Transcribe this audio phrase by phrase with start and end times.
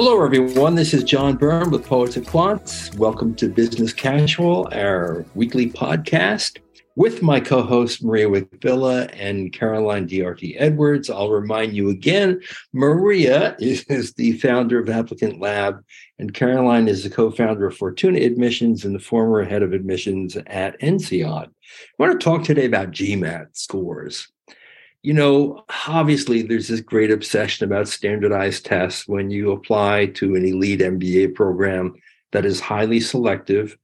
[0.00, 0.76] Hello, everyone.
[0.76, 2.96] This is John Byrne with Poets and Quants.
[2.96, 6.58] Welcome to Business Casual, our weekly podcast.
[6.94, 12.40] With my co host Maria Wickwire and Caroline Diarte Edwards, I'll remind you again
[12.72, 15.82] Maria is the founder of Applicant Lab,
[16.20, 20.36] and Caroline is the co founder of Fortuna Admissions and the former head of admissions
[20.46, 21.48] at INSEAD.
[21.48, 21.50] I
[21.98, 24.28] want to talk today about GMAT scores
[25.08, 30.44] you know, obviously there's this great obsession about standardized tests when you apply to an
[30.44, 31.94] elite MBA program
[32.32, 33.78] that is highly selective.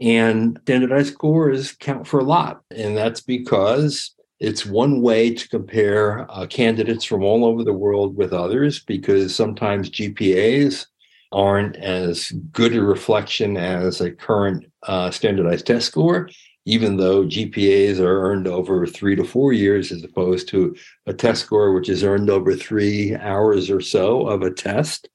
[0.00, 2.62] And standardized scores count for a lot.
[2.72, 8.16] And that's because it's one way to compare uh, candidates from all over the world
[8.16, 10.84] with others, because sometimes GPAs
[11.30, 16.28] aren't as good a reflection as a current uh, standardized test score
[16.66, 21.42] even though GPAs are earned over three to four years as opposed to a test
[21.44, 25.08] score, which is earned over three hours or so of a test.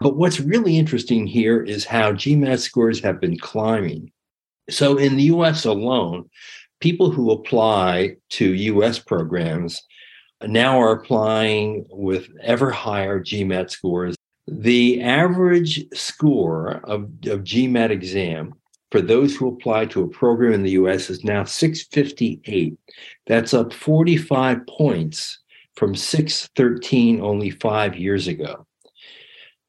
[0.00, 4.10] But what's really interesting here is how GMAT scores have been climbing.
[4.68, 6.28] So in the US alone,
[6.80, 9.80] people who apply to US programs
[10.44, 14.16] now are applying with ever higher GMAT scores.
[14.48, 18.54] The average score of, of GMAT exam
[18.92, 22.76] for those who apply to a program in the US is now 658.
[23.26, 25.38] That's up 45 points
[25.76, 28.66] from 613 only five years ago.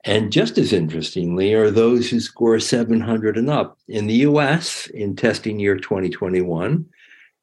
[0.03, 3.77] And just as interestingly are those who score 700 and up.
[3.87, 6.85] In the US, in testing year 2021,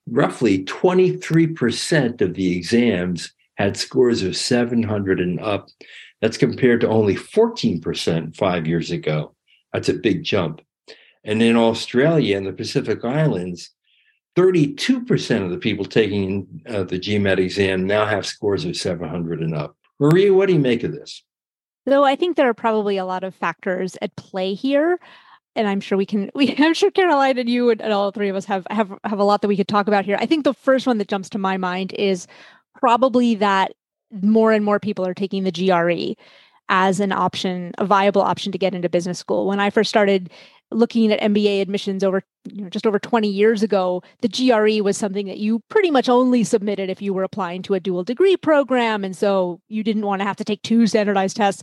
[0.07, 5.71] roughly 23% of the exams had scores of 700 and up.
[6.21, 9.35] That's compared to only 14% five years ago.
[9.73, 10.61] That's a big jump.
[11.25, 13.71] And in Australia and the Pacific Islands,
[14.37, 19.55] 32% of the people taking uh, the GMAT exam now have scores of 700 and
[19.55, 19.77] up.
[19.99, 21.23] Maria, what do you make of this?
[21.89, 24.99] So I think there are probably a lot of factors at play here.
[25.57, 26.31] And I'm sure we can.
[26.35, 29.19] We, I'm sure Caroline and you and, and all three of us have have have
[29.19, 30.17] a lot that we could talk about here.
[30.21, 32.29] I think the first one that jumps to my mind is
[32.79, 33.73] probably that
[34.23, 36.15] more and more people are taking the GRE
[36.69, 39.47] as an option, a viable option to get into business school.
[39.47, 40.31] When I first started
[40.71, 44.97] looking at MBA admissions over you know, just over 20 years ago, the GRE was
[44.97, 48.37] something that you pretty much only submitted if you were applying to a dual degree
[48.37, 49.05] program.
[49.05, 51.63] And so you didn't want to have to take two standardized tests.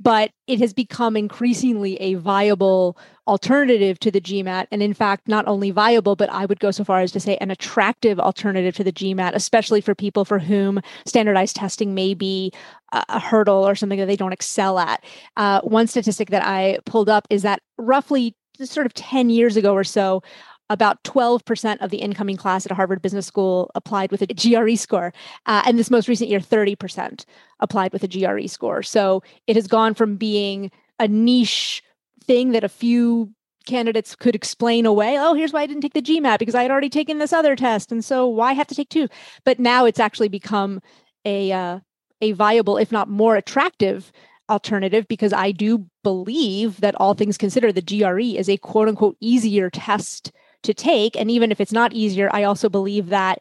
[0.00, 2.98] But it has become increasingly a viable
[3.28, 4.66] alternative to the GMAT.
[4.72, 7.36] And in fact, not only viable, but I would go so far as to say
[7.36, 12.52] an attractive alternative to the GMAT, especially for people for whom standardized testing may be
[12.92, 15.04] a hurdle or something that they don't excel at.
[15.36, 18.34] Uh, one statistic that I pulled up is that roughly
[18.70, 20.22] sort of 10 years ago or so,
[20.70, 25.12] about 12% of the incoming class at Harvard Business School applied with a GRE score.
[25.46, 27.24] Uh, and this most recent year, 30%
[27.60, 28.82] applied with a GRE score.
[28.82, 31.82] So it has gone from being a niche
[32.24, 33.30] thing that a few
[33.66, 35.18] candidates could explain away.
[35.18, 37.54] Oh, here's why I didn't take the GMAT because I had already taken this other
[37.54, 37.92] test.
[37.92, 39.08] And so why have to take two?
[39.44, 40.80] But now it's actually become
[41.24, 41.80] a, uh,
[42.20, 44.10] a viable, if not more attractive
[44.50, 49.16] alternative because I do believe that all things considered, the GRE is a quote unquote
[49.20, 50.32] easier test
[50.62, 51.16] to take.
[51.16, 53.40] And even if it's not easier, I also believe that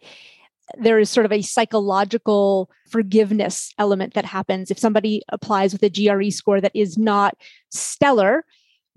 [0.77, 5.89] there is sort of a psychological forgiveness element that happens if somebody applies with a
[5.89, 7.35] GRE score that is not
[7.69, 8.45] stellar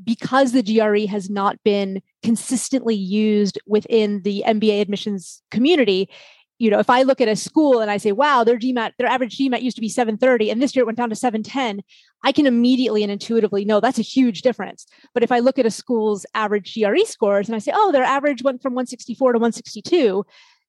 [0.02, 6.08] because the GRE has not been consistently used within the MBA admissions community
[6.64, 9.06] you know, if I look at a school and I say, wow, their GMAT, their
[9.06, 11.82] average GMAT used to be 730 and this year it went down to 710,
[12.22, 14.86] I can immediately and intuitively know that's a huge difference.
[15.12, 18.02] But if I look at a school's average GRE scores and I say, oh, their
[18.02, 20.24] average went from 164 to 162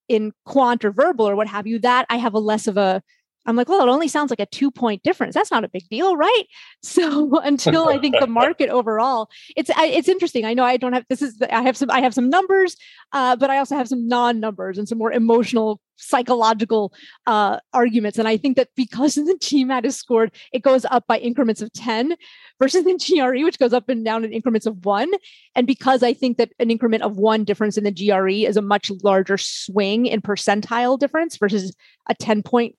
[0.09, 3.01] in quant or verbal or what have you, that I have a less of a
[3.45, 5.35] I'm like, well, it only sounds like a two point difference.
[5.35, 6.43] That's not a big deal, right?
[6.81, 10.45] So until I think the market overall, it's it's interesting.
[10.45, 12.75] I know I don't have this is I have some I have some numbers,
[13.11, 16.93] uh, but I also have some non numbers and some more emotional psychological
[17.25, 18.19] uh, arguments.
[18.19, 21.71] And I think that because the GMAT is scored, it goes up by increments of
[21.73, 22.15] ten
[22.61, 25.11] versus the GRE, which goes up and down in increments of one.
[25.55, 28.61] And because I think that an increment of one difference in the GRE is a
[28.61, 31.75] much larger swing in percentile difference versus
[32.07, 32.75] a ten point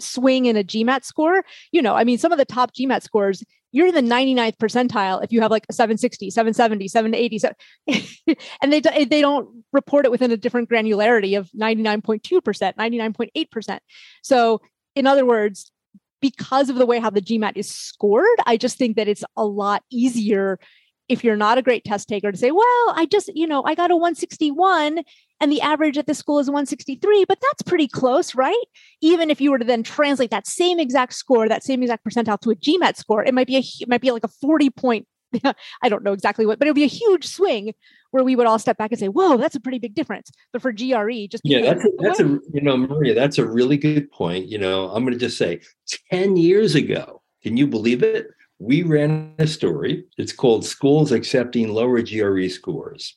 [0.00, 3.42] swing in a GMAT score, you know, I mean, some of the top GMAT scores,
[3.72, 8.36] you're in the 99th percentile if you have like a 760, 770, 780.
[8.60, 12.22] and they, they don't report it within a different granularity of 99.2%,
[12.76, 13.78] 99.8%.
[14.22, 14.60] So,
[14.94, 15.72] in other words,
[16.20, 19.44] because of the way how the GMAT is scored, I just think that it's a
[19.44, 20.58] lot easier
[21.08, 23.74] if you're not a great test taker to say, well, I just, you know, I
[23.74, 25.02] got a 161
[25.40, 28.64] and the average at this school is 163, but that's pretty close, right?
[29.00, 32.40] Even if you were to then translate that same exact score, that same exact percentile
[32.40, 35.06] to a GMAT score, it might be a it might be like a 40 point
[35.82, 37.74] I don't know exactly what, but it would be a huge swing
[38.10, 40.62] where we would all step back and say, "Whoa, that's a pretty big difference." But
[40.62, 44.10] for GRE, just yeah, that's a, that's a you know Maria, that's a really good
[44.10, 44.48] point.
[44.48, 45.60] You know, I'm going to just say,
[46.10, 48.26] ten years ago, can you believe it?
[48.62, 50.04] We ran a story.
[50.18, 53.16] It's called "Schools Accepting Lower GRE Scores."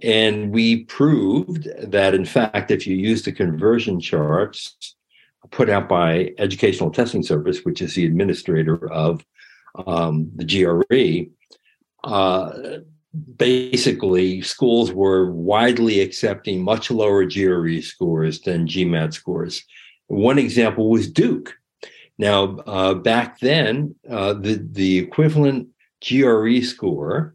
[0.00, 4.94] And we proved that, in fact, if you use the conversion charts
[5.50, 9.24] put out by Educational Testing Service, which is the administrator of
[9.84, 11.28] um, the GRE,
[12.08, 12.78] uh,
[13.36, 19.64] basically schools were widely accepting much lower GRE scores than GMAT scores.
[20.06, 21.56] One example was Duke.
[22.18, 25.68] Now, uh, back then, uh, the the equivalent
[26.06, 27.34] GRE score,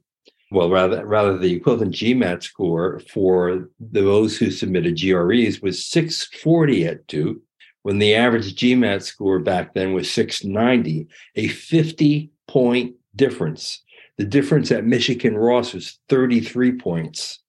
[0.51, 7.07] well, rather rather the equivalent GMAT score for those who submitted GREs was 640 at
[7.07, 7.39] Duke,
[7.83, 13.81] when the average GMAT score back then was 690, a 50 point difference.
[14.17, 17.39] The difference at Michigan Ross was 33 points.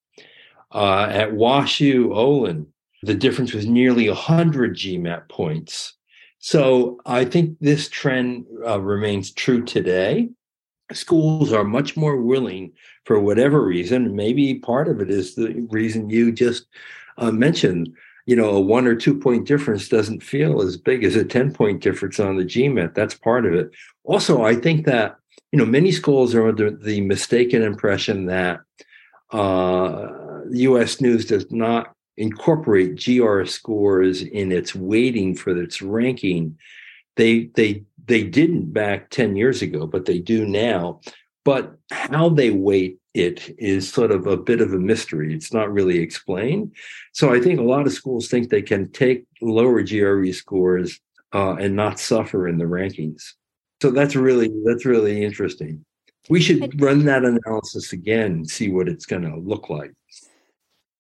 [0.70, 2.66] Uh, at WashU Olin,
[3.02, 5.94] the difference was nearly 100 GMAT points.
[6.38, 10.29] So I think this trend uh, remains true today.
[10.93, 12.73] Schools are much more willing,
[13.05, 16.67] for whatever reason, maybe part of it is the reason you just
[17.19, 17.90] uh, mentioned,
[18.26, 21.52] you know, a one or two point difference doesn't feel as big as a 10
[21.52, 22.94] point difference on the GMAT.
[22.94, 23.70] That's part of it.
[24.05, 25.17] Also, I think that,
[25.52, 28.61] you know, many schools are under the mistaken impression that
[29.32, 30.08] uh,
[30.50, 36.59] US News does not incorporate GRE scores in its weighting for its ranking.
[37.17, 41.00] They they they didn't back 10 years ago, but they do now.
[41.44, 45.35] But how they weight it is sort of a bit of a mystery.
[45.35, 46.75] It's not really explained.
[47.12, 51.00] So I think a lot of schools think they can take lower GRE scores
[51.35, 53.32] uh, and not suffer in the rankings.
[53.82, 55.85] So that's really that's really interesting.
[56.29, 59.93] We should run that analysis again and see what it's going to look like.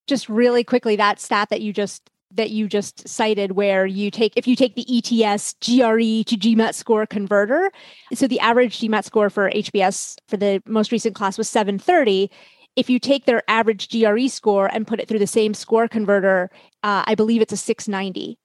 [0.08, 4.32] Just really quickly, that stat that you just that you just cited where you take
[4.36, 7.70] if you take the ETS GRE to GMAT score converter
[8.12, 12.30] so the average GMAT score for HBS for the most recent class was 730
[12.76, 16.50] if you take their average GRE score and put it through the same score converter
[16.82, 18.38] uh, I believe it's a 690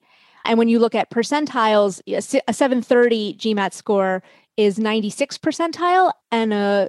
[0.45, 4.24] and when you look at percentiles a 730 GMAT score
[4.56, 6.88] is 96 percentile and a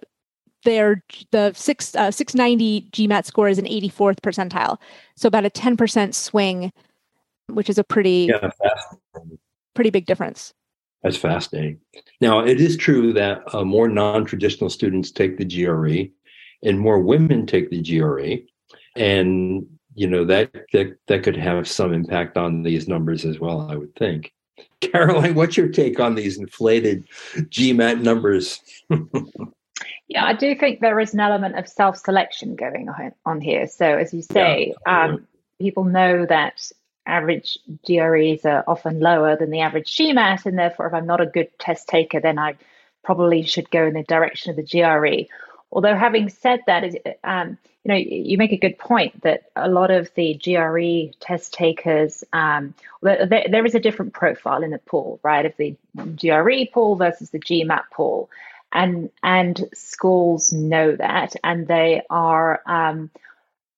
[0.65, 4.79] their the six uh, 690 GMAT score is an 84th percentile.
[5.17, 6.73] So about a 10% swing,
[7.49, 8.51] which is a pretty yeah,
[9.75, 10.53] pretty big difference.
[11.03, 11.81] That's fascinating.
[12.21, 16.11] Now, it is true that uh, more non-traditional students take the GRE,
[16.67, 18.47] and more women take the GRE,
[18.97, 23.71] and you know that that that could have some impact on these numbers as well.
[23.71, 24.33] I would think.
[24.81, 28.61] Caroline, what's your take on these inflated GMAT numbers?
[30.09, 32.89] Yeah, I do think there is an element of self selection going
[33.25, 33.67] on here.
[33.69, 35.05] So, as you say, yeah.
[35.05, 35.27] um,
[35.59, 36.71] people know that
[37.07, 41.27] average GREs are often lower than the average GMAT, and therefore, if I'm not a
[41.27, 42.57] good test taker, then I
[43.03, 45.27] probably should go in the direction of the GRE.
[45.73, 46.85] Although, having said that,
[47.25, 51.53] um, you know, you make a good point that a lot of the GRE test
[51.55, 55.47] takers, um, there, there is a different profile in the pool, right?
[55.47, 58.29] Of the GRE pool versus the GMAT pool
[58.75, 63.11] and and schools know that, and they are um,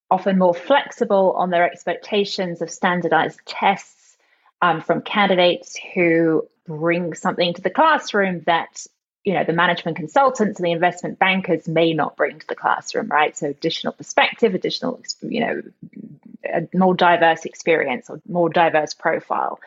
[0.09, 4.17] often more flexible on their expectations of standardized tests
[4.61, 8.85] um, from candidates who bring something to the classroom that
[9.23, 13.07] you know the management consultants and the investment bankers may not bring to the classroom
[13.07, 13.37] right?
[13.37, 15.61] So additional perspective additional you know
[16.43, 19.59] a more diverse experience or more diverse profile.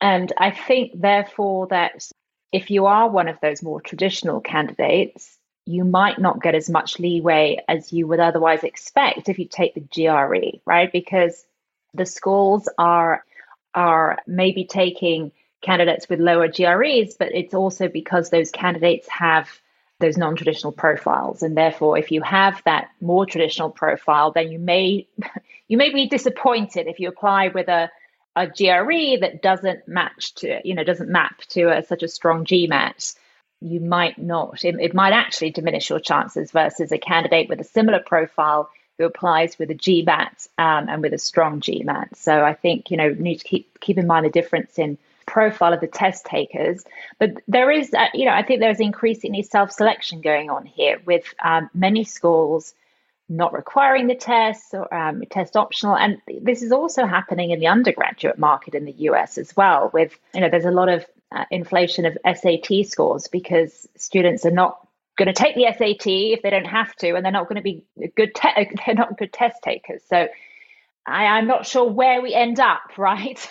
[0.00, 2.10] And i think therefore that
[2.52, 6.98] if you are one of those more traditional candidates, you might not get as much
[6.98, 10.90] leeway as you would otherwise expect if you take the GRE, right?
[10.90, 11.44] Because
[11.94, 13.24] the schools are
[13.74, 15.30] are maybe taking
[15.62, 19.48] candidates with lower GREs, but it's also because those candidates have
[20.00, 25.06] those non-traditional profiles and therefore if you have that more traditional profile then you may
[25.68, 27.90] you may be disappointed if you apply with a
[28.36, 32.44] a GRE that doesn't match to, you know, doesn't map to a, such a strong
[32.44, 33.14] GMAT,
[33.60, 37.64] you might not, it, it might actually diminish your chances versus a candidate with a
[37.64, 42.16] similar profile who applies with a GMAT um, and with a strong GMAT.
[42.16, 45.72] So I think, you know, need to keep, keep in mind the difference in profile
[45.72, 46.84] of the test takers.
[47.18, 51.00] But there is, uh, you know, I think there's increasingly self selection going on here
[51.04, 52.74] with um, many schools
[53.30, 55.96] not requiring the test or um, test optional.
[55.96, 60.18] And this is also happening in the undergraduate market in the US as well, with,
[60.34, 64.84] you know, there's a lot of uh, inflation of SAT scores because students are not
[65.16, 67.62] going to take the SAT if they don't have to, and they're not going to
[67.62, 67.84] be
[68.16, 68.34] good.
[68.34, 70.02] Te- they're not good test takers.
[70.08, 70.28] So
[71.06, 72.80] I, I'm not sure where we end up.
[72.98, 73.48] Right?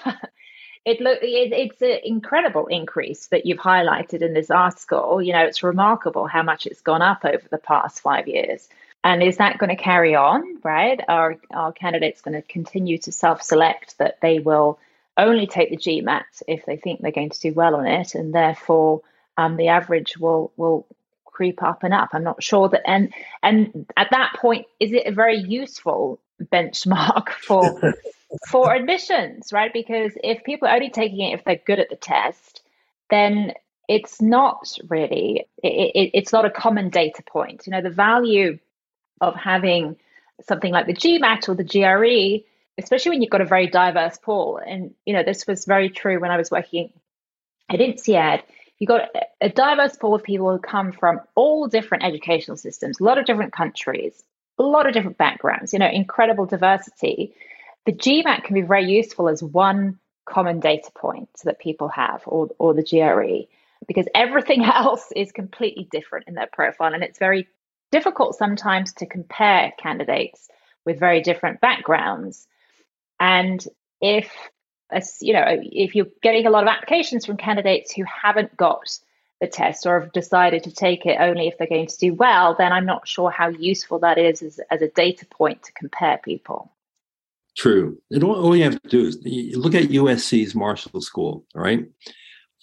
[0.86, 5.22] it look it, it's an incredible increase that you've highlighted in this article.
[5.22, 8.68] You know, it's remarkable how much it's gone up over the past five years.
[9.04, 10.60] And is that going to carry on?
[10.64, 11.00] Right?
[11.08, 14.80] Are are candidates going to continue to self-select that they will
[15.18, 18.34] only take the GMAT if they think they're going to do well on it, and
[18.34, 19.02] therefore
[19.38, 20.86] um, the average will will
[21.26, 22.10] creep up and up.
[22.12, 27.30] I'm not sure that, and and at that point, is it a very useful benchmark
[27.48, 27.94] for
[28.48, 29.72] for admissions, right?
[29.72, 32.62] Because if people are only taking it if they're good at the test,
[33.10, 33.54] then
[33.88, 37.66] it's not really it, it, it's not a common data point.
[37.66, 38.60] You know, the value
[39.22, 39.98] of having
[40.48, 42.46] something like the GMAT or the GRE,
[42.78, 46.20] especially when you've got a very diverse pool, and you know this was very true
[46.20, 46.92] when I was working
[47.70, 48.44] at INSEAD
[48.80, 49.10] you've got
[49.42, 53.26] a diverse pool of people who come from all different educational systems, a lot of
[53.26, 54.24] different countries,
[54.58, 57.34] a lot of different backgrounds, you know, incredible diversity.
[57.86, 62.50] The GMAT can be very useful as one common data point that people have, or,
[62.58, 63.48] or the GRE,
[63.88, 66.94] because everything else is completely different in their profile.
[66.94, 67.48] And it's very
[67.92, 70.48] difficult sometimes to compare candidates
[70.86, 72.48] with very different backgrounds.
[73.20, 73.64] And
[74.02, 74.32] if
[75.22, 79.00] you know, if you're getting a lot of applications from candidates who haven't got
[79.40, 82.56] the test or have decided to take it only if they're going to do well,
[82.58, 86.20] then I'm not sure how useful that is as, as a data point to compare
[86.24, 86.72] people.
[87.56, 88.02] True.
[88.12, 89.18] And all, all you have to do is
[89.56, 91.86] look at USC's Marshall School, right?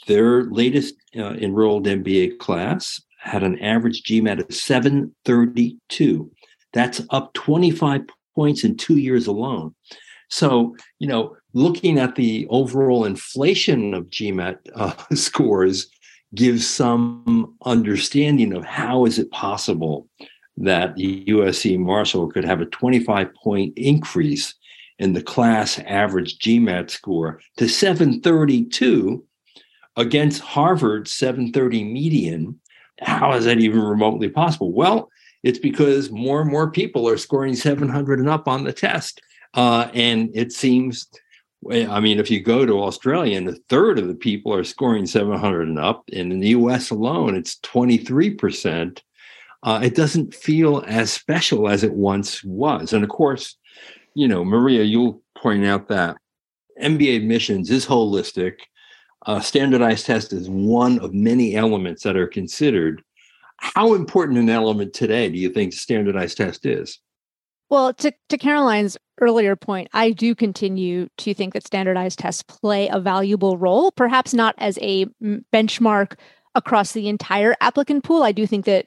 [0.06, 6.30] Their latest uh, enrolled MBA class had an average GMAT of 732.
[6.72, 8.02] That's up 25
[8.34, 9.74] points in two years alone.
[10.28, 15.88] So, you know, looking at the overall inflation of GMAT uh, scores
[16.34, 20.08] gives some understanding of how is it possible
[20.56, 24.54] that USC Marshall could have a 25 point increase
[24.98, 29.24] in the class average GMAT score to 732
[29.96, 32.60] against Harvard's 730 median.
[33.00, 34.72] How is that even remotely possible?
[34.72, 35.10] Well,
[35.42, 39.20] it's because more and more people are scoring 700 and up on the test.
[39.54, 41.06] Uh, and it seems,
[41.70, 45.06] I mean, if you go to Australia and a third of the people are scoring
[45.06, 49.00] 700 and up, and in the US alone, it's 23%,
[49.62, 52.92] uh, it doesn't feel as special as it once was.
[52.92, 53.56] And of course,
[54.14, 56.16] you know, Maria, you'll point out that
[56.80, 58.60] MBA admissions is holistic.
[59.26, 63.02] Uh, standardized test is one of many elements that are considered.
[63.58, 67.00] How important an element today do you think standardized test is?
[67.68, 72.88] Well, to, to Caroline's earlier point, I do continue to think that standardized tests play
[72.88, 75.06] a valuable role, perhaps not as a
[75.52, 76.16] benchmark
[76.54, 78.22] across the entire applicant pool.
[78.22, 78.86] I do think that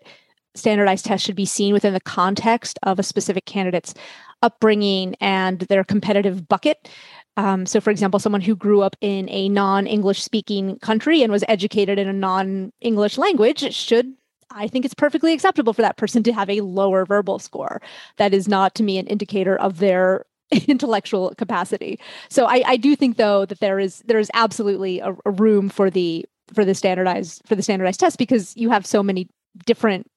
[0.56, 3.94] standardized tests should be seen within the context of a specific candidate's
[4.42, 6.90] upbringing and their competitive bucket.
[7.38, 11.32] Um, so, for example, someone who grew up in a non English speaking country and
[11.32, 14.14] was educated in a non English language should
[14.52, 17.82] I think it's perfectly acceptable for that person to have a lower verbal score.
[18.18, 20.26] That is not to me an indicator of their
[20.68, 22.00] intellectual capacity.
[22.30, 25.70] So I, I do think though that there is there is absolutely a, a room
[25.70, 29.28] for the for the standardized for the standardized test because you have so many
[29.66, 30.08] different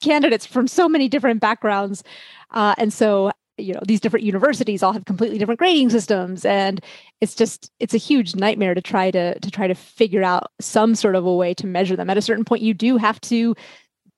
[0.00, 2.04] candidates from so many different backgrounds
[2.52, 3.30] uh, and so
[3.62, 6.80] you know these different universities all have completely different grading systems and
[7.20, 10.94] it's just it's a huge nightmare to try to to try to figure out some
[10.94, 12.10] sort of a way to measure them.
[12.10, 13.54] At a certain point you do have to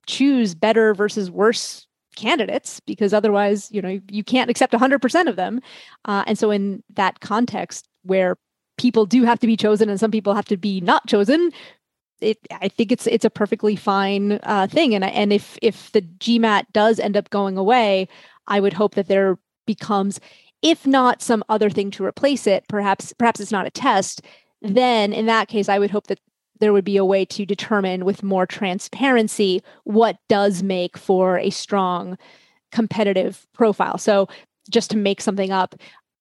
[0.07, 1.87] choose better versus worse
[2.17, 5.61] candidates because otherwise you know you can't accept 100% of them.
[6.05, 8.37] Uh, and so in that context where
[8.77, 11.51] people do have to be chosen and some people have to be not chosen
[12.21, 16.03] it, I think it's it's a perfectly fine uh, thing, and and if if the
[16.03, 18.09] GMAT does end up going away,
[18.47, 20.21] I would hope that there becomes,
[20.63, 24.23] if not some other thing to replace it, perhaps perhaps it's not a test.
[24.65, 24.75] Mm-hmm.
[24.75, 26.21] Then in that case, I would hope that
[26.61, 31.51] there would be a way to determine with more transparency what does make for a
[31.51, 32.17] strong
[32.71, 33.99] competitive profile.
[33.99, 34.29] So
[34.71, 35.75] just to make something up,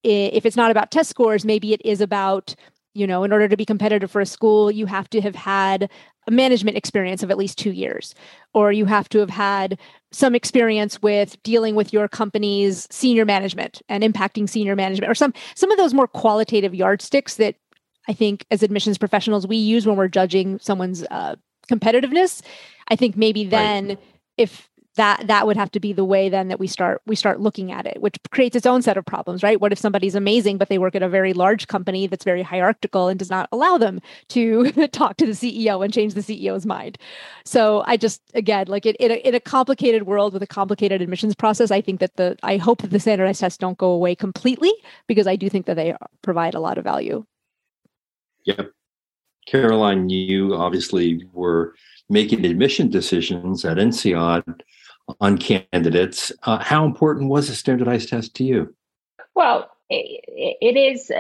[0.03, 2.55] if it's not about test scores, maybe it is about
[2.93, 5.89] you know, in order to be competitive for a school, you have to have had
[6.27, 8.13] a management experience of at least two years,
[8.53, 9.79] or you have to have had
[10.13, 15.33] some experience with dealing with your company's senior management and impacting senior management, or some
[15.55, 17.55] some of those more qualitative yardsticks that
[18.07, 21.35] I think as admissions professionals we use when we're judging someone's uh,
[21.69, 22.41] competitiveness.
[22.89, 23.99] I think maybe then right.
[24.37, 27.39] if that that would have to be the way then that we start we start
[27.39, 29.59] looking at it which creates its own set of problems right?
[29.59, 33.07] What if somebody's amazing but they work at a very large company that's very hierarchical
[33.07, 36.97] and does not allow them to talk to the ceo and change the ceo's mind?
[37.45, 41.01] So i just again like it, in, a, in a complicated world with a complicated
[41.01, 44.15] admissions process i think that the i hope that the standardized tests don't go away
[44.15, 44.71] completely
[45.07, 47.25] because i do think that they provide a lot of value.
[48.45, 48.71] Yep.
[49.47, 51.75] Caroline you obviously were
[52.09, 54.43] making admission decisions at INSEAD
[55.19, 56.31] on candidates.
[56.43, 58.73] Uh, how important was a standardized test to you?
[59.35, 61.11] Well, it is,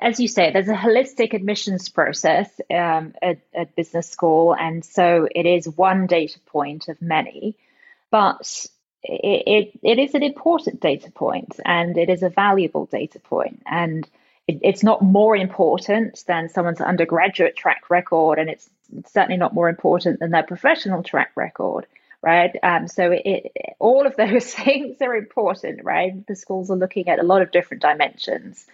[0.00, 4.54] as you say, there's a holistic admissions process um, at, at, business school.
[4.54, 7.56] And so it is one data point of many,
[8.10, 8.66] but
[9.02, 13.62] it, it, it is an important data point and it is a valuable data point.
[13.64, 14.06] And
[14.46, 18.68] it, it's not more important than someone's undergraduate track record, and it's
[19.06, 21.86] certainly not more important than their professional track record
[22.22, 22.50] right?
[22.62, 26.26] Um, so it, all of those things are important, right?
[26.26, 28.66] The schools are looking at a lot of different dimensions,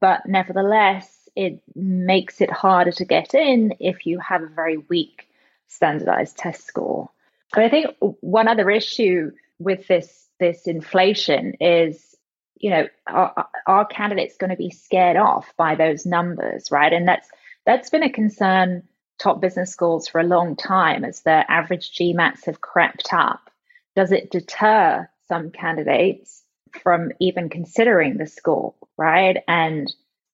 [0.00, 5.28] but nevertheless, it makes it harder to get in if you have a very weak
[5.68, 7.10] standardized test score.
[7.52, 12.16] But I think one other issue with this this inflation is,
[12.56, 16.92] you know, are, are candidates going to be scared off by those numbers, right?
[16.92, 17.28] And that's
[17.64, 18.82] that's been a concern
[19.18, 23.50] top business schools for a long time as their average GMATs have crept up?
[23.94, 26.42] Does it deter some candidates
[26.82, 29.38] from even considering the school, right?
[29.46, 29.88] And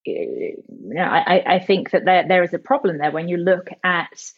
[0.07, 3.37] uh, you know, I, I think that there, there is a problem there when you
[3.37, 4.31] look at,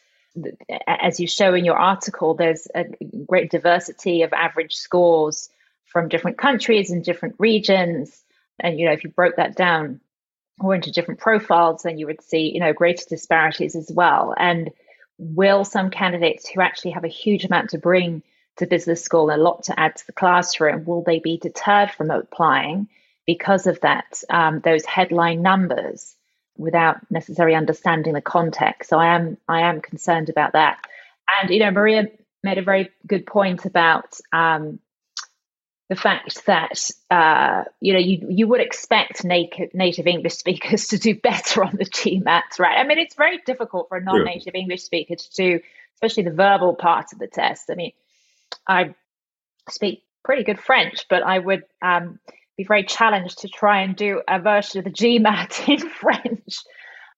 [0.88, 2.86] as you show in your article, there's a
[3.27, 5.50] great diversity of average scores
[5.86, 8.24] from different countries and different regions.
[8.60, 10.00] And you know, if you broke that down
[10.63, 14.34] or into different profiles, then you would see, you know, greater disparities as well.
[14.38, 14.72] And
[15.18, 18.24] will some candidates who actually have a huge amount to bring
[18.58, 22.12] to business school a lot to add to the classroom, will they be deterred from
[22.12, 22.88] applying
[23.25, 26.15] because of that, um, those headline numbers
[26.58, 28.89] without necessarily understanding the context?
[28.89, 30.79] So I am, I am concerned about that.
[31.40, 32.07] And, you know, Maria
[32.44, 34.79] made a very good point about um,
[35.92, 40.98] the fact that uh, you know you you would expect native native English speakers to
[40.98, 42.77] do better on the GMAT, right?
[42.77, 44.62] I mean, it's very difficult for a non-native yeah.
[44.62, 45.60] English speaker to do,
[45.96, 47.70] especially the verbal part of the test.
[47.70, 47.92] I mean,
[48.66, 48.96] I
[49.70, 52.20] speak pretty good French, but I would um,
[52.56, 56.56] be very challenged to try and do a version of the GMAT in French,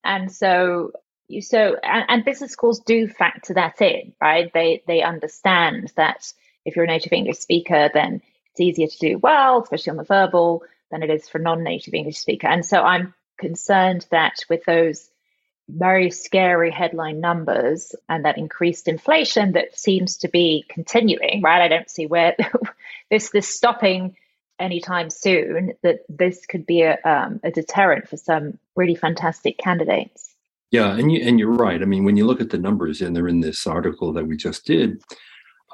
[0.03, 0.93] and so
[1.27, 4.51] you so and, and business schools do factor that in, right?
[4.51, 6.33] They they understand that
[6.65, 10.03] if you're a native English speaker, then it's easier to do well, especially on the
[10.03, 12.47] verbal, than it is for non-native English speaker.
[12.47, 15.09] And so I'm concerned that with those
[15.67, 21.61] very scary headline numbers and that increased inflation that seems to be continuing, right?
[21.61, 22.35] I don't see where
[23.09, 24.15] this this stopping
[24.59, 25.73] anytime soon.
[25.81, 30.35] That this could be a, um, a deterrent for some really fantastic candidates.
[30.69, 31.81] Yeah, and you and you're right.
[31.81, 34.37] I mean, when you look at the numbers, and they're in this article that we
[34.37, 35.01] just did,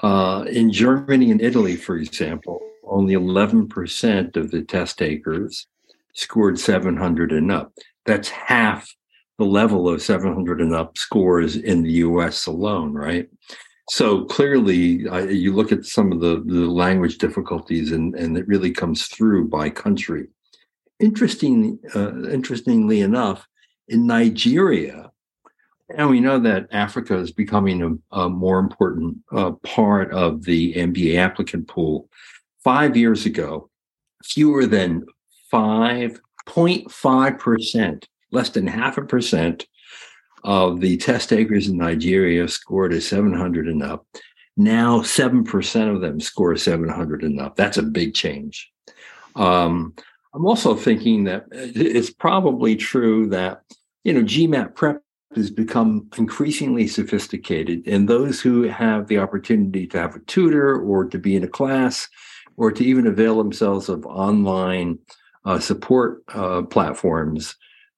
[0.04, 5.68] uh, in Germany and Italy, for example, only 11% of the test takers
[6.14, 7.74] scored 700 and up.
[8.06, 8.94] That's half
[9.38, 13.30] the level of 700 and up scores in the US alone, right?
[13.90, 18.48] So clearly, uh, you look at some of the, the language difficulties, and, and it
[18.48, 20.28] really comes through by country.
[21.00, 23.48] Interesting, uh, interestingly enough,
[23.88, 25.12] in Nigeria,
[25.96, 30.74] and we know that Africa is becoming a, a more important uh, part of the
[30.76, 32.08] MBA applicant pool
[32.64, 33.70] five years ago,
[34.24, 35.06] fewer than
[35.52, 39.66] 5.5%, less than half a percent
[40.44, 44.06] of the test takers in Nigeria scored a 700 and up.
[44.56, 47.56] Now, 7% of them score 700 and up.
[47.56, 48.70] That's a big change.
[49.36, 49.96] Um,
[50.34, 53.62] I'm also thinking that it's probably true that,
[54.04, 55.02] you know, GMAT prep
[55.36, 61.06] has become increasingly sophisticated, and those who have the opportunity to have a tutor or
[61.06, 62.08] to be in a class
[62.58, 64.98] or to even avail themselves of online
[65.46, 67.56] uh, support uh, platforms,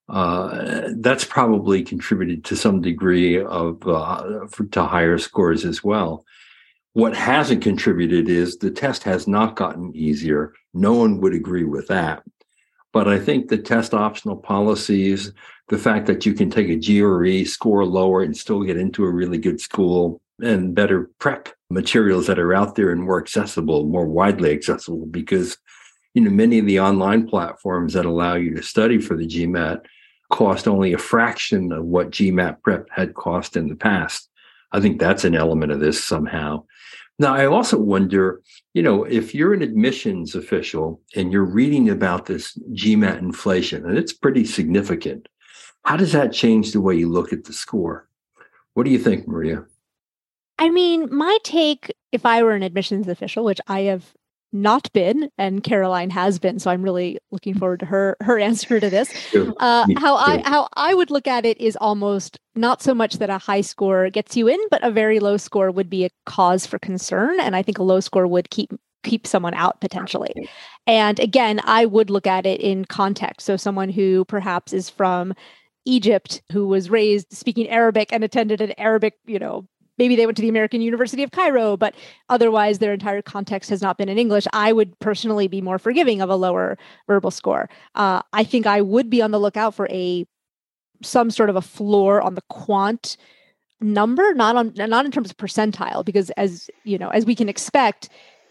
[0.09, 6.25] uh, that's probably contributed to some degree of uh, to higher scores as well.
[6.93, 10.53] What hasn't contributed is the test has not gotten easier.
[10.73, 12.23] No one would agree with that.
[12.93, 15.31] But I think the test optional policies,
[15.69, 19.11] the fact that you can take a GRE, score lower, and still get into a
[19.11, 24.07] really good school, and better prep materials that are out there and more accessible, more
[24.07, 25.57] widely accessible, because
[26.13, 29.85] you know many of the online platforms that allow you to study for the GMAT
[30.29, 34.29] cost only a fraction of what GMAT prep had cost in the past.
[34.71, 36.65] I think that's an element of this somehow.
[37.19, 38.41] Now, I also wonder,
[38.73, 43.97] you know, if you're an admissions official and you're reading about this GMAT inflation, and
[43.97, 45.27] it's pretty significant,
[45.83, 48.07] how does that change the way you look at the score?
[48.73, 49.65] What do you think, Maria?
[50.57, 54.13] I mean, my take, if I were an admissions official, which I have
[54.53, 56.59] not been, and Caroline has been.
[56.59, 59.11] So I'm really looking forward to her her answer to this.
[59.61, 63.29] Uh, how I how I would look at it is almost not so much that
[63.29, 66.65] a high score gets you in, but a very low score would be a cause
[66.65, 68.71] for concern, and I think a low score would keep
[69.03, 70.33] keep someone out potentially.
[70.87, 73.45] And again, I would look at it in context.
[73.45, 75.33] So someone who perhaps is from
[75.85, 79.67] Egypt who was raised speaking Arabic and attended an Arabic, you know,
[80.01, 81.93] maybe they went to the American University of Cairo, but
[82.27, 86.23] otherwise their entire context has not been in English, I would personally be more forgiving
[86.23, 87.69] of a lower verbal score.
[87.93, 90.25] Uh, I think I would be on the lookout for a
[91.03, 93.15] some sort of a floor on the quant
[93.79, 97.47] number, not on not in terms of percentile, because as you know, as we can
[97.47, 98.09] expect,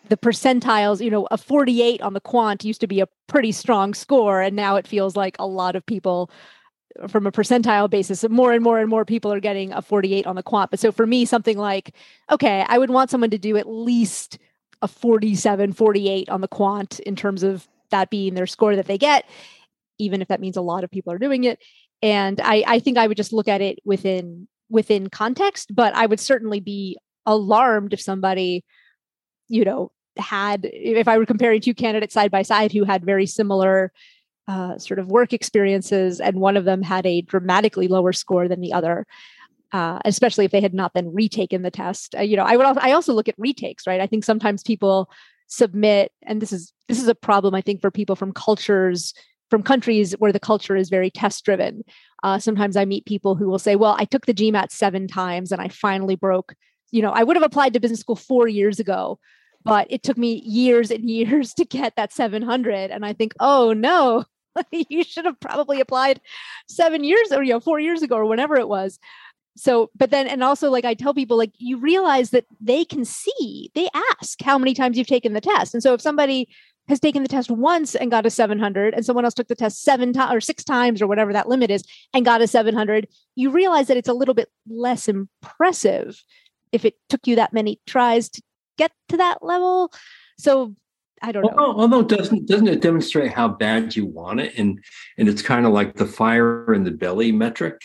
[0.08, 3.92] the percentiles, you know, a 48 on the quant used to be a pretty strong
[3.92, 6.30] score, and now it feels like a lot of people
[7.08, 10.36] from a percentile basis, more and more and more people are getting a 48 on
[10.36, 10.70] the quant.
[10.70, 11.94] But so for me, something like,
[12.30, 14.38] okay, I would want someone to do at least
[14.82, 18.98] a 47, 48 on the quant in terms of that being their score that they
[18.98, 19.24] get,
[19.98, 21.58] even if that means a lot of people are doing it.
[22.02, 26.06] And I, I think I would just look at it within within context, but I
[26.06, 28.64] would certainly be alarmed if somebody,
[29.48, 33.26] you know, had if I were comparing two candidates side by side who had very
[33.26, 33.92] similar
[34.50, 38.60] uh, sort of work experiences, and one of them had a dramatically lower score than
[38.60, 39.06] the other.
[39.72, 42.16] Uh, especially if they had not then retaken the test.
[42.16, 44.00] Uh, you know, I would also, I also look at retakes, right?
[44.00, 45.08] I think sometimes people
[45.46, 49.14] submit, and this is this is a problem I think for people from cultures
[49.48, 51.84] from countries where the culture is very test driven.
[52.24, 55.52] Uh, sometimes I meet people who will say, "Well, I took the GMAT seven times
[55.52, 56.56] and I finally broke."
[56.90, 59.20] You know, I would have applied to business school four years ago,
[59.64, 63.72] but it took me years and years to get that 700 and i think oh
[63.72, 64.24] no
[64.70, 66.20] you should have probably applied
[66.68, 68.98] seven years or you know four years ago or whenever it was.
[69.56, 73.04] So but then and also like i tell people like you realize that they can
[73.04, 73.88] see they
[74.20, 75.74] ask how many times you've taken the test.
[75.74, 76.48] And so if somebody
[76.88, 79.82] has taken the test once and got a 700 and someone else took the test
[79.82, 81.84] seven times or six times or whatever that limit is
[82.14, 86.24] and got a 700 you realize that it's a little bit less impressive
[86.72, 88.42] if it took you that many tries to
[88.78, 89.92] get to that level.
[90.38, 90.74] So
[91.22, 91.50] I don't know.
[91.50, 94.82] Although, although doesn't doesn't it demonstrate how bad you want it, and
[95.18, 97.80] and it's kind of like the fire in the belly metric,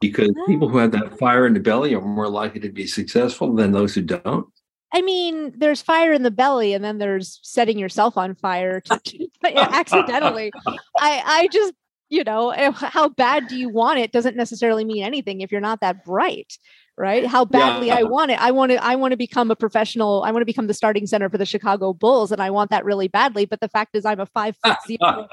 [0.00, 0.46] because oh.
[0.46, 3.72] people who have that fire in the belly are more likely to be successful than
[3.72, 4.46] those who don't.
[4.92, 8.98] I mean, there's fire in the belly, and then there's setting yourself on fire to,
[9.04, 10.52] to, accidentally.
[10.66, 11.74] I I just
[12.08, 15.60] you know eh, how bad do you want it doesn't necessarily mean anything if you're
[15.60, 16.56] not that bright
[16.98, 17.26] right?
[17.26, 17.96] How badly yeah.
[17.96, 18.40] i want it.
[18.40, 21.06] I want to i want to become a professional i want to become the starting
[21.06, 24.04] center for the chicago bulls and i want that really badly but the fact is
[24.04, 25.28] i'm a five foot zero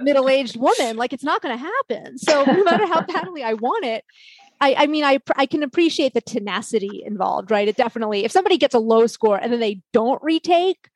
[0.00, 0.96] middle-aged woman.
[0.96, 2.18] Like it's not going to happen.
[2.18, 4.04] So no matter how badly i want it
[4.60, 7.68] I, I mean I, I can appreciate the tenacity involved right?
[7.68, 10.88] It definitely if somebody gets a low score and then they don't retake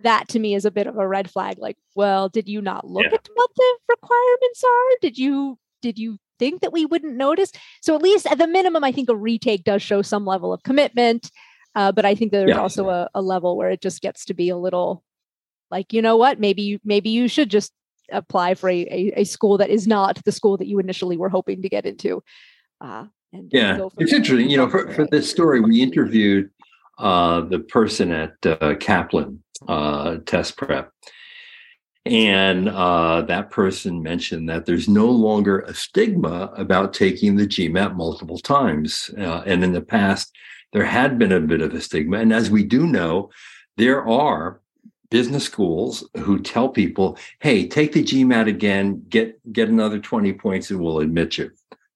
[0.00, 1.58] that to me is a bit of a red flag.
[1.58, 3.14] Like well did you not look yeah.
[3.14, 4.98] at what the requirements are?
[5.00, 7.52] Did you did you think that we wouldn't notice.
[7.82, 10.62] So at least at the minimum, I think a retake does show some level of
[10.62, 11.30] commitment.
[11.74, 12.60] Uh, but I think there's yeah.
[12.60, 15.02] also a, a, level where it just gets to be a little
[15.70, 17.72] like, you know what, maybe you maybe you should just
[18.12, 21.28] apply for a, a, a school that is not the school that you initially were
[21.28, 22.22] hoping to get into.
[22.80, 24.48] Uh, and yeah, it's interesting.
[24.48, 26.50] You know, for, for this story, we interviewed
[26.98, 30.92] uh, the person at uh, Kaplan uh, Test Prep,
[32.06, 37.96] and uh, that person mentioned that there's no longer a stigma about taking the GMAT
[37.96, 39.10] multiple times.
[39.16, 40.34] Uh, and in the past,
[40.72, 42.18] there had been a bit of a stigma.
[42.18, 43.30] And as we do know,
[43.78, 44.60] there are
[45.10, 50.70] business schools who tell people, hey, take the GMAT again, get, get another 20 points,
[50.70, 51.50] and we'll admit you.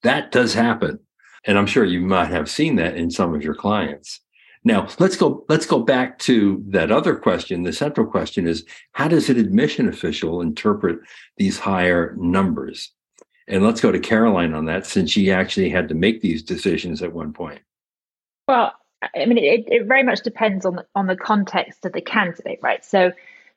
[0.05, 1.01] That does happen.
[1.45, 4.21] And I'm sure you might have seen that in some of your clients.
[4.65, 7.63] Now let's go let's go back to that other question.
[7.63, 10.99] The central question is how does an admission official interpret
[11.37, 12.93] these higher numbers?
[13.47, 17.03] And let's go to Caroline on that since she actually had to make these decisions
[17.03, 17.61] at one point.
[18.47, 18.75] Well,
[19.17, 22.59] I mean, it, it very much depends on the, on the context of the candidate,
[22.63, 22.85] right?
[22.85, 23.13] So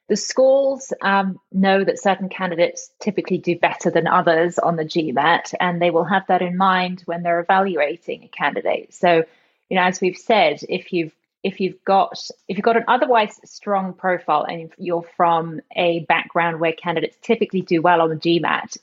[0.08, 5.54] the schools um, know that certain candidates typically do better than others on the GMAT,
[5.60, 8.94] and they will have that in mind when they're evaluating a candidate.
[8.94, 9.24] So
[9.72, 13.40] you know, as we've said, if you've if you've got if you've got an otherwise
[13.46, 18.78] strong profile and you're from a background where candidates typically do well on the GMAT,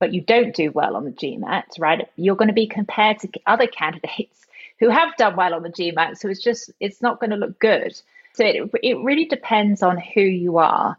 [0.00, 2.08] but you don't do well on the GMAT, right?
[2.16, 4.46] You're going to be compared to other candidates
[4.80, 6.18] who have done well on the GMAT.
[6.18, 7.94] So it's just, it's not going to look good.
[8.34, 10.98] So it, it really depends on who you are.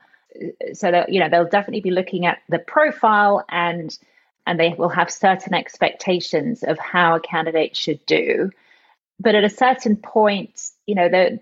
[0.74, 3.96] So that, you know, they'll definitely be looking at the profile and
[4.46, 8.50] and they will have certain expectations of how a candidate should do.
[9.20, 11.40] But at a certain point, you know, the,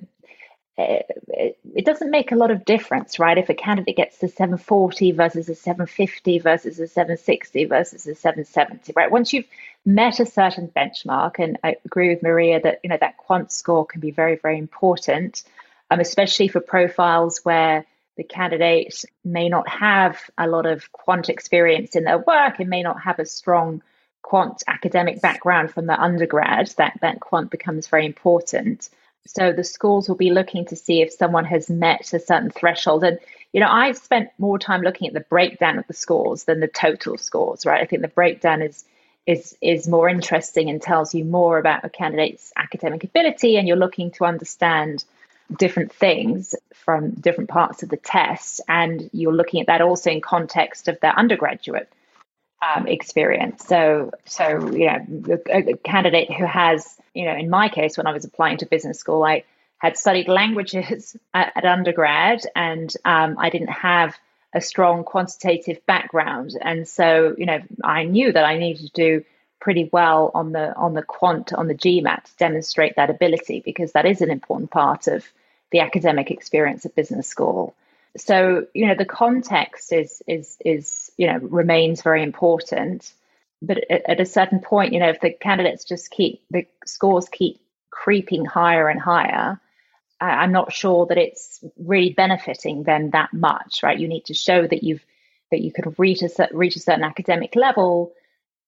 [0.78, 3.38] it, it doesn't make a lot of difference, right?
[3.38, 8.94] If a candidate gets to 740 versus a 750 versus a 760 versus a 770,
[8.96, 9.12] right?
[9.12, 9.48] Once you've
[9.86, 13.86] met a certain benchmark, and I agree with Maria that you know that quant score
[13.86, 15.44] can be very, very important,
[15.92, 17.86] um, especially for profiles where
[18.18, 22.82] the candidate may not have a lot of quant experience in their work and may
[22.82, 23.82] not have a strong
[24.26, 28.90] quant academic background from their undergrad, that, that quant becomes very important.
[29.28, 33.04] So the schools will be looking to see if someone has met a certain threshold.
[33.04, 33.20] And,
[33.54, 36.68] you know, I've spent more time looking at the breakdown of the scores than the
[36.68, 37.84] total scores, right?
[37.84, 38.84] I think the breakdown is
[39.28, 43.78] is is more interesting and tells you more about a candidate's academic ability and you're
[43.78, 45.04] looking to understand
[45.56, 50.22] different things from different parts of the test and you're looking at that also in
[50.22, 51.90] context of their undergraduate
[52.62, 53.66] um, experience.
[53.66, 58.08] So, so you know, a, a candidate who has, you know, in my case, when
[58.08, 59.44] I was applying to business school, I
[59.78, 64.16] had studied languages at, at undergrad, and um, I didn't have
[64.54, 69.26] a strong quantitative background, and so you know, I knew that I needed to do
[69.60, 73.94] pretty well on the on the quant on the GMAT to demonstrate that ability because
[73.94, 75.26] that is an important part of
[75.72, 77.76] the academic experience at business school
[78.18, 83.12] so you know the context is is is you know remains very important.
[83.62, 87.30] But at, at, a certain point you know if the candidates just keep the scores
[87.30, 89.60] keep creeping higher and higher
[90.20, 93.98] I, i'm not sure that it's really benefiting them that much right?
[93.98, 95.04] You need to show that you've
[95.52, 98.14] that you could reach a reach a certain academic level.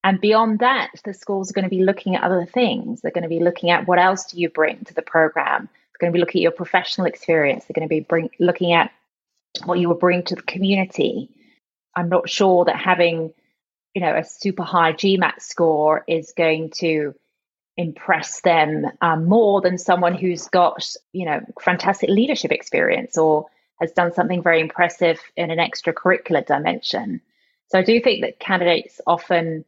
[0.04, 3.00] And beyond that the schools are going to be looking at other things.
[3.00, 5.68] They're going to be looking at what else do you bring to the program.
[5.68, 7.64] They're going to be looking at your professional experience.
[7.64, 8.90] They're going to be bring, looking at
[9.64, 11.30] what you will bring to the community.
[11.96, 13.32] I'm not sure that having,
[13.94, 17.14] you know, a super high GMAT score is going to
[17.76, 23.46] impress them um, more than someone who's got, you know, fantastic leadership experience or
[23.80, 27.20] has done something very impressive in an extracurricular dimension.
[27.68, 29.64] So I do think that candidates often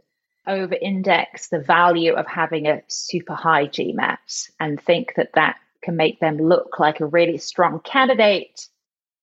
[0.47, 5.97] over index the value of having a super high GMAT and think that that can
[5.97, 8.67] make them look like a really strong candidate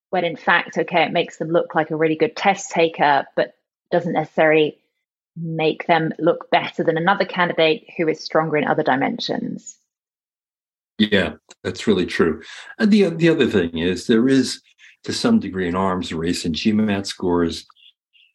[0.10, 3.56] when in fact, okay, it makes them look like a really good test taker, but
[3.92, 4.78] doesn't necessarily
[5.36, 9.78] make them look better than another candidate who is stronger in other dimensions.
[10.98, 12.42] Yeah, that's really true.
[12.80, 14.62] And the the other thing is there is
[15.04, 17.66] to some degree an arms race in GMAT scores.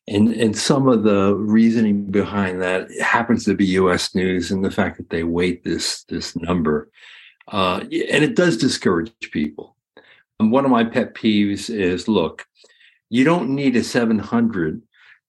[0.08, 4.70] And and some of the reasoning behind that happens to be US news and the
[4.70, 6.90] fact that they weight this this number.
[7.48, 9.76] Uh, and it does discourage people
[10.50, 12.46] one of my pet peeves is look,
[13.10, 14.82] you don't need a 700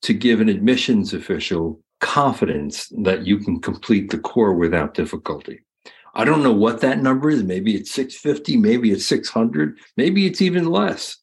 [0.04, 5.62] to give an admissions official confidence that you can complete the core without difficulty.
[6.16, 7.44] I don't know what that number is.
[7.44, 11.18] Maybe it's 650, maybe it's 600, maybe it's even less.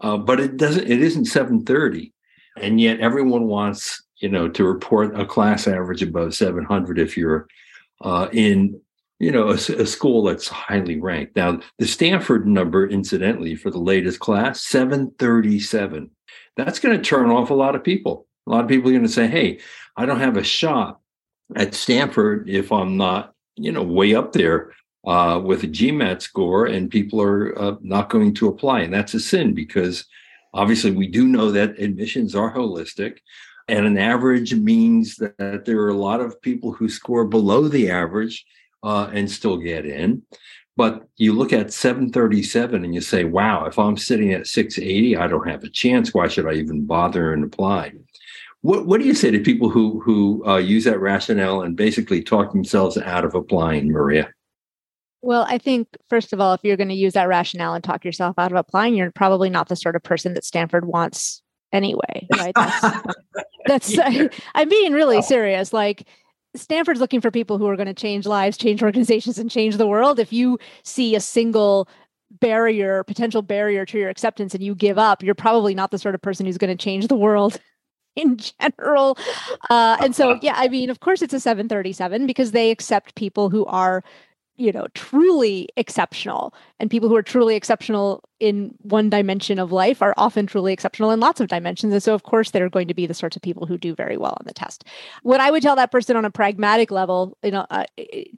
[0.00, 2.12] Uh, but it doesn't, it isn't 730.
[2.56, 7.46] And yet everyone wants, you know, to report a class average above 700 if you're
[8.00, 8.80] uh, in
[9.22, 11.36] you know, a, a, school that's highly ranked.
[11.36, 16.10] Now, the Stanford number, incidentally, for the latest class, 737.
[16.56, 18.26] That's going to turn off a lot of people.
[18.48, 19.60] A lot of people are going to say, hey,
[19.96, 20.98] I don't have a shot
[21.54, 24.72] at Stanford if I'm not, you know, way up there
[25.06, 28.80] uh, with a GMAT score, and people are uh, not going to apply.
[28.80, 30.04] And that's a sin because
[30.52, 33.18] obviously we do know that admissions are holistic.
[33.68, 37.88] And an average means that there are a lot of people who score below the
[37.88, 38.44] average
[38.82, 40.22] uh, and still get in.
[40.76, 45.26] But you look at 737 and you say, wow, if I'm sitting at 680, I
[45.26, 46.14] don't have a chance.
[46.14, 47.92] Why should I even bother and apply?
[48.62, 52.22] What, what do you say to people who, who uh, use that rationale and basically
[52.22, 54.32] talk themselves out of applying, Maria?
[55.20, 58.04] Well, I think, first of all, if you're going to use that rationale and talk
[58.04, 61.42] yourself out of applying, you're probably not the sort of person that Stanford wants
[61.72, 62.52] anyway, right?
[62.54, 63.06] That's,
[63.66, 64.28] that's yeah.
[64.54, 65.72] I, am being really serious.
[65.72, 66.08] Like,
[66.54, 69.86] Stanford's looking for people who are going to change lives, change organizations, and change the
[69.86, 70.18] world.
[70.18, 71.88] If you see a single
[72.40, 76.14] barrier, potential barrier to your acceptance, and you give up, you're probably not the sort
[76.14, 77.58] of person who's going to change the world
[78.16, 79.16] in general.
[79.70, 83.50] Uh, and so, yeah, I mean, of course, it's a 737 because they accept people
[83.50, 84.02] who are
[84.56, 90.02] you know truly exceptional and people who are truly exceptional in one dimension of life
[90.02, 91.92] are often truly exceptional in lots of dimensions.
[91.92, 94.16] And so, of course, they're going to be the sorts of people who do very
[94.16, 94.84] well on the test.
[95.22, 97.84] What I would tell that person on a pragmatic level, you know, uh,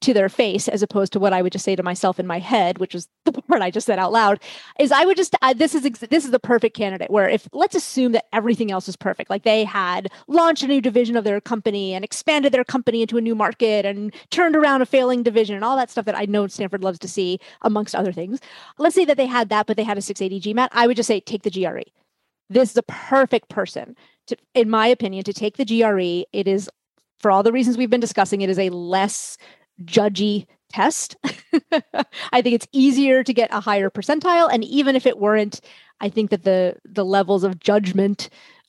[0.03, 2.39] to their face, as opposed to what I would just say to myself in my
[2.39, 4.41] head, which is the part I just said out loud,
[4.79, 7.11] is I would just uh, this is ex- this is the perfect candidate.
[7.11, 10.83] Where if let's assume that everything else is perfect, like they had launched a new
[10.83, 14.83] division of their company and expanded their company into a new market and turned around
[14.83, 17.95] a failing division and all that stuff that I know Stanford loves to see, amongst
[17.95, 18.41] other things.
[18.77, 20.69] Let's say that they had that, but they had a 680 GMAT.
[20.73, 21.83] I would just say take the GRE.
[22.51, 26.27] This is the perfect person to, in my opinion, to take the GRE.
[26.33, 26.69] It is
[27.21, 29.39] for all the reasons we've been discussing, it is a less
[29.85, 31.17] judgy test.
[32.33, 34.51] I think it's easier to get a higher percentile.
[34.53, 35.61] And even if it weren't,
[36.01, 38.29] I think that the the levels of judgment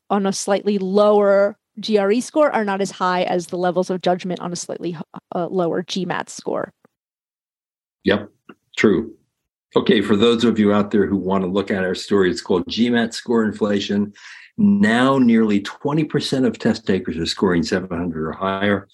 [0.09, 4.39] on a slightly lower GRE score are not as high as the levels of judgment
[4.39, 4.95] on a slightly
[5.35, 6.71] uh, lower GMAT score.
[8.03, 8.29] Yep,
[8.77, 9.13] true.
[9.77, 12.41] Okay, for those of you out there who want to look at our story, it's
[12.41, 14.13] called GMAT score inflation.
[14.57, 18.87] Now, nearly 20% of test takers are scoring 700 or higher.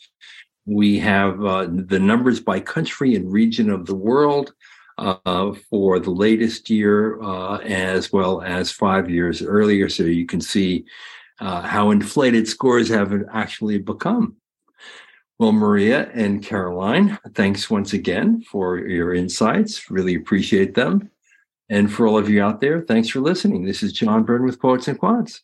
[0.65, 4.53] We have uh, the numbers by country and region of the world
[4.97, 9.87] uh, for the latest year, uh, as well as five years earlier.
[9.87, 10.85] So you can see
[11.39, 14.35] uh, how inflated scores have actually become.
[15.41, 19.89] Well, Maria and Caroline, thanks once again for your insights.
[19.89, 21.09] Really appreciate them.
[21.67, 23.65] And for all of you out there, thanks for listening.
[23.65, 25.39] This is John Byrne with Poets and Quants.